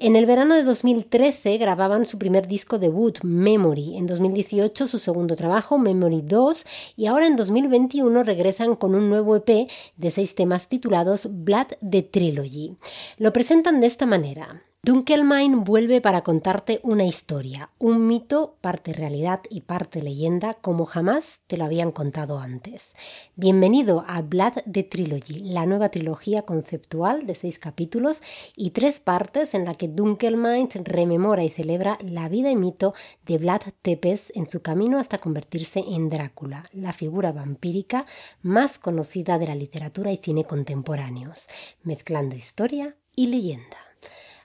En 0.00 0.14
el 0.14 0.26
verano 0.26 0.54
de 0.54 0.62
2013 0.62 1.58
grababan 1.58 2.06
su 2.06 2.18
primer 2.18 2.46
disco 2.46 2.78
debut, 2.78 3.18
Memory. 3.24 3.96
En 3.96 4.06
2018 4.06 4.86
su 4.86 5.00
segundo 5.00 5.34
trabajo, 5.34 5.76
Memory 5.76 6.22
2. 6.22 6.66
Y 6.94 7.06
ahora 7.06 7.26
en 7.26 7.34
2021 7.34 8.22
regresan 8.22 8.76
con 8.76 8.94
un 8.94 9.10
nuevo 9.10 9.34
EP 9.34 9.68
de 9.96 10.10
seis 10.12 10.36
temas 10.36 10.68
titulados 10.68 11.26
Blood 11.28 11.78
the 11.90 12.02
Trilogy. 12.02 12.76
Lo 13.16 13.32
presentan 13.32 13.80
de 13.80 13.88
esta 13.88 14.06
manera. 14.06 14.62
Dunkelmine 14.88 15.54
vuelve 15.54 16.00
para 16.00 16.22
contarte 16.22 16.80
una 16.82 17.04
historia, 17.04 17.68
un 17.78 18.06
mito, 18.06 18.56
parte 18.62 18.94
realidad 18.94 19.42
y 19.50 19.60
parte 19.60 20.02
leyenda, 20.02 20.54
como 20.54 20.86
jamás 20.86 21.42
te 21.46 21.58
lo 21.58 21.66
habían 21.66 21.92
contado 21.92 22.38
antes. 22.38 22.94
Bienvenido 23.36 24.06
a 24.08 24.22
Blood 24.22 24.62
the 24.72 24.84
Trilogy, 24.84 25.40
la 25.40 25.66
nueva 25.66 25.90
trilogía 25.90 26.40
conceptual 26.46 27.26
de 27.26 27.34
seis 27.34 27.58
capítulos 27.58 28.22
y 28.56 28.70
tres 28.70 28.98
partes 28.98 29.52
en 29.52 29.66
la 29.66 29.74
que 29.74 29.88
Dunkelmine 29.88 30.70
rememora 30.84 31.44
y 31.44 31.50
celebra 31.50 31.98
la 32.00 32.30
vida 32.30 32.50
y 32.50 32.56
mito 32.56 32.94
de 33.26 33.36
Vlad 33.36 33.60
Tepes 33.82 34.32
en 34.34 34.46
su 34.46 34.62
camino 34.62 34.98
hasta 34.98 35.18
convertirse 35.18 35.80
en 35.86 36.08
Drácula, 36.08 36.64
la 36.72 36.94
figura 36.94 37.30
vampírica 37.30 38.06
más 38.40 38.78
conocida 38.78 39.38
de 39.38 39.48
la 39.48 39.54
literatura 39.54 40.12
y 40.12 40.16
cine 40.16 40.44
contemporáneos, 40.44 41.46
mezclando 41.82 42.36
historia 42.36 42.96
y 43.14 43.26
leyenda. 43.26 43.87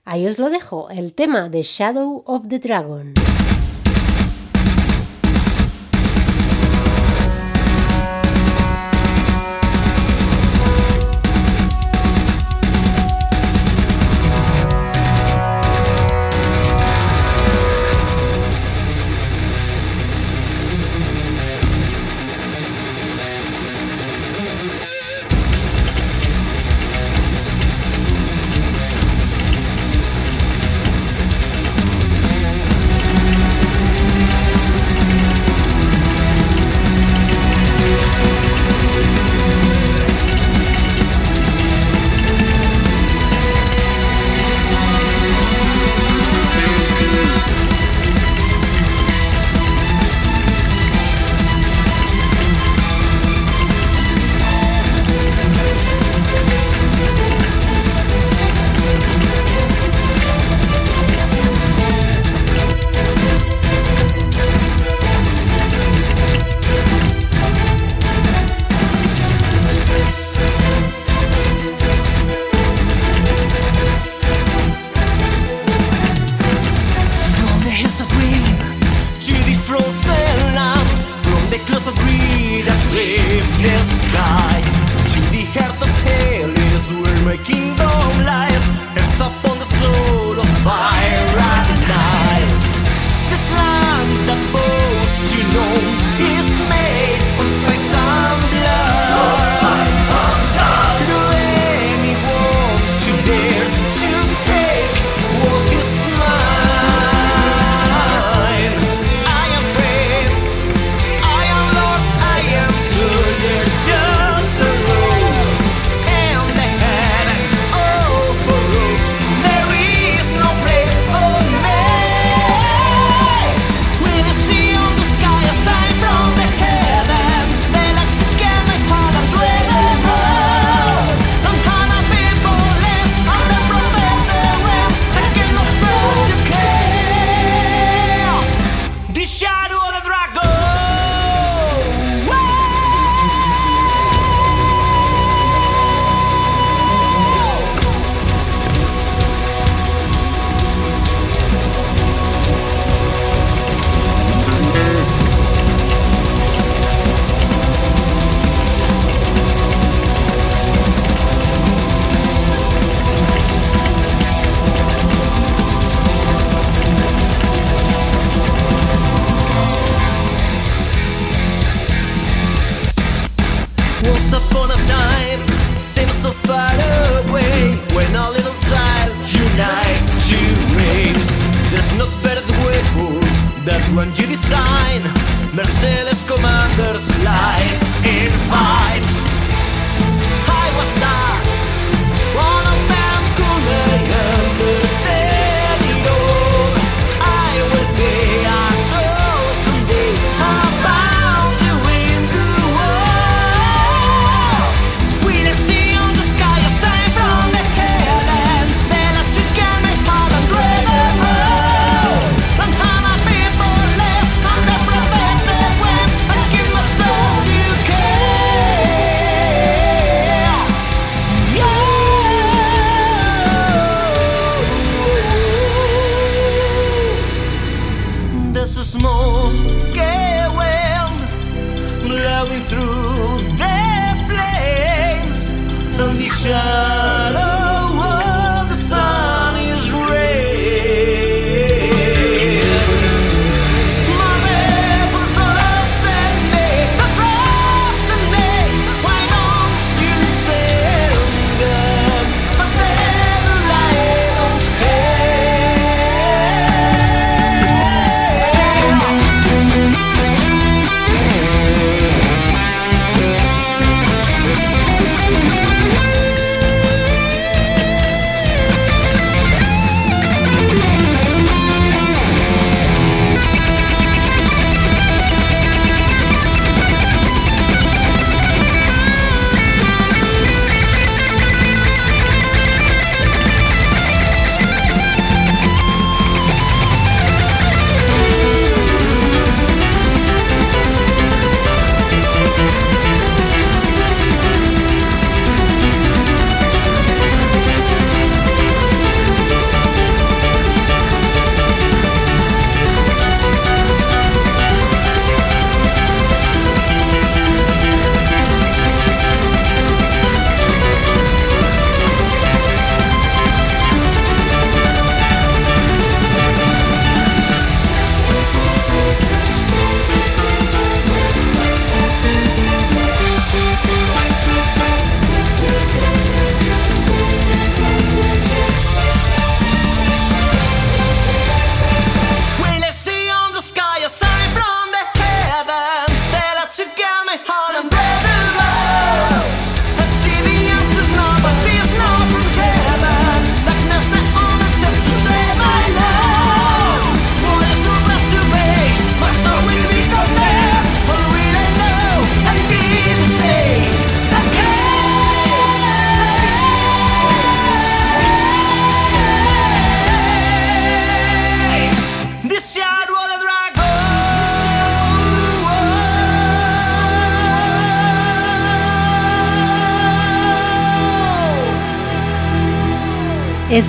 Ahí 0.06 0.28
os 0.28 0.38
lo 0.38 0.50
dejo, 0.50 0.90
el 0.90 1.14
tema 1.14 1.48
de 1.48 1.62
Shadow 1.62 2.24
of 2.26 2.50
the 2.50 2.60
Dragon. 2.60 3.14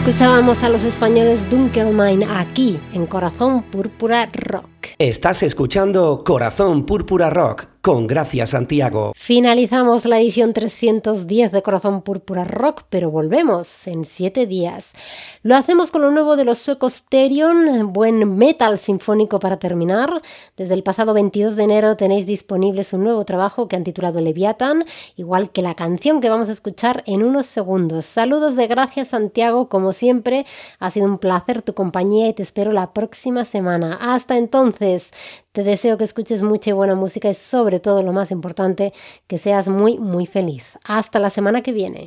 Escuchábamos 0.07 0.63
a 0.63 0.69
los 0.69 0.85
españoles 0.85 1.49
Dunkelmine 1.49 2.27
aquí, 2.29 2.79
en 2.93 3.07
Corazón 3.07 3.63
Púrpura 3.63 4.29
Rock. 4.35 4.89
Estás 4.99 5.43
escuchando 5.43 6.23
Corazón 6.25 6.85
Púrpura 6.85 7.31
Rock 7.31 7.74
con 7.85 8.07
Gracia 8.07 8.47
Santiago. 8.47 9.13
Finalizamos 9.15 10.07
la 10.07 10.19
edición 10.19 10.55
310 10.55 11.53
de 11.53 11.61
Corazón 11.61 12.01
Púrpura 12.01 12.45
Rock, 12.45 12.85
pero 12.89 13.11
volvemos 13.11 13.87
en 13.87 14.07
siete 14.07 14.47
días. 14.47 14.93
Lo 15.43 15.55
hacemos 15.55 15.91
con 15.91 16.01
lo 16.01 16.11
nuevo 16.11 16.37
de 16.37 16.47
los 16.47 16.57
suecos 16.57 17.05
Therion, 17.11 17.93
buen 17.93 18.39
metal 18.39 18.79
sinfónico 18.79 19.39
para 19.39 19.59
terminar. 19.59 20.23
Desde 20.57 20.73
el 20.73 20.83
pasado 20.83 21.13
22 21.13 21.57
de 21.57 21.63
enero 21.63 21.95
tenéis 21.99 22.25
disponible 22.25 22.85
su 22.85 22.97
nuevo 22.97 23.27
trabajo 23.27 23.69
que 23.69 23.77
han 23.77 23.85
titulado 23.85 24.19
Leviathan, 24.23 24.87
igual 25.17 25.51
que 25.51 25.61
la 25.61 25.75
canción 25.75 26.23
que 26.23 26.31
vamos 26.31 26.49
a 26.49 26.53
escuchar 26.53 27.05
en 27.07 27.23
unos 27.23 27.45
segundos. 27.45 28.07
Saludos 28.07 28.57
de 28.57 28.67
Gracia 28.67 29.05
Santiago, 29.05 29.69
como 29.69 29.93
siempre, 29.93 30.47
ha 30.79 30.91
sido 30.91 31.05
un 31.05 31.19
placer 31.19 31.61
tu 31.61 31.75
compañía 31.75 32.29
y 32.29 32.33
te 32.33 32.43
espero 32.43 32.73
la 32.73 32.95
próxima 32.95 33.45
semana. 33.45 33.99
Hasta 34.01 34.39
entonces, 34.39 35.11
te 35.55 35.63
deseo 35.63 35.97
que 35.97 36.03
escuches 36.03 36.43
mucha 36.43 36.71
y 36.71 36.73
buena 36.73 36.97
música 36.97 37.31
y 37.31 37.35
sobre 37.35 37.79
todo 37.79 38.03
lo 38.03 38.13
más 38.13 38.33
importante, 38.33 38.93
que 39.29 39.39
seas 39.39 39.69
muy, 39.69 39.99
muy 39.99 40.27
feliz. 40.27 40.77
Hasta 40.83 41.21
la 41.21 41.31
semana 41.31 41.63
que 41.63 41.71
viene. 41.71 42.07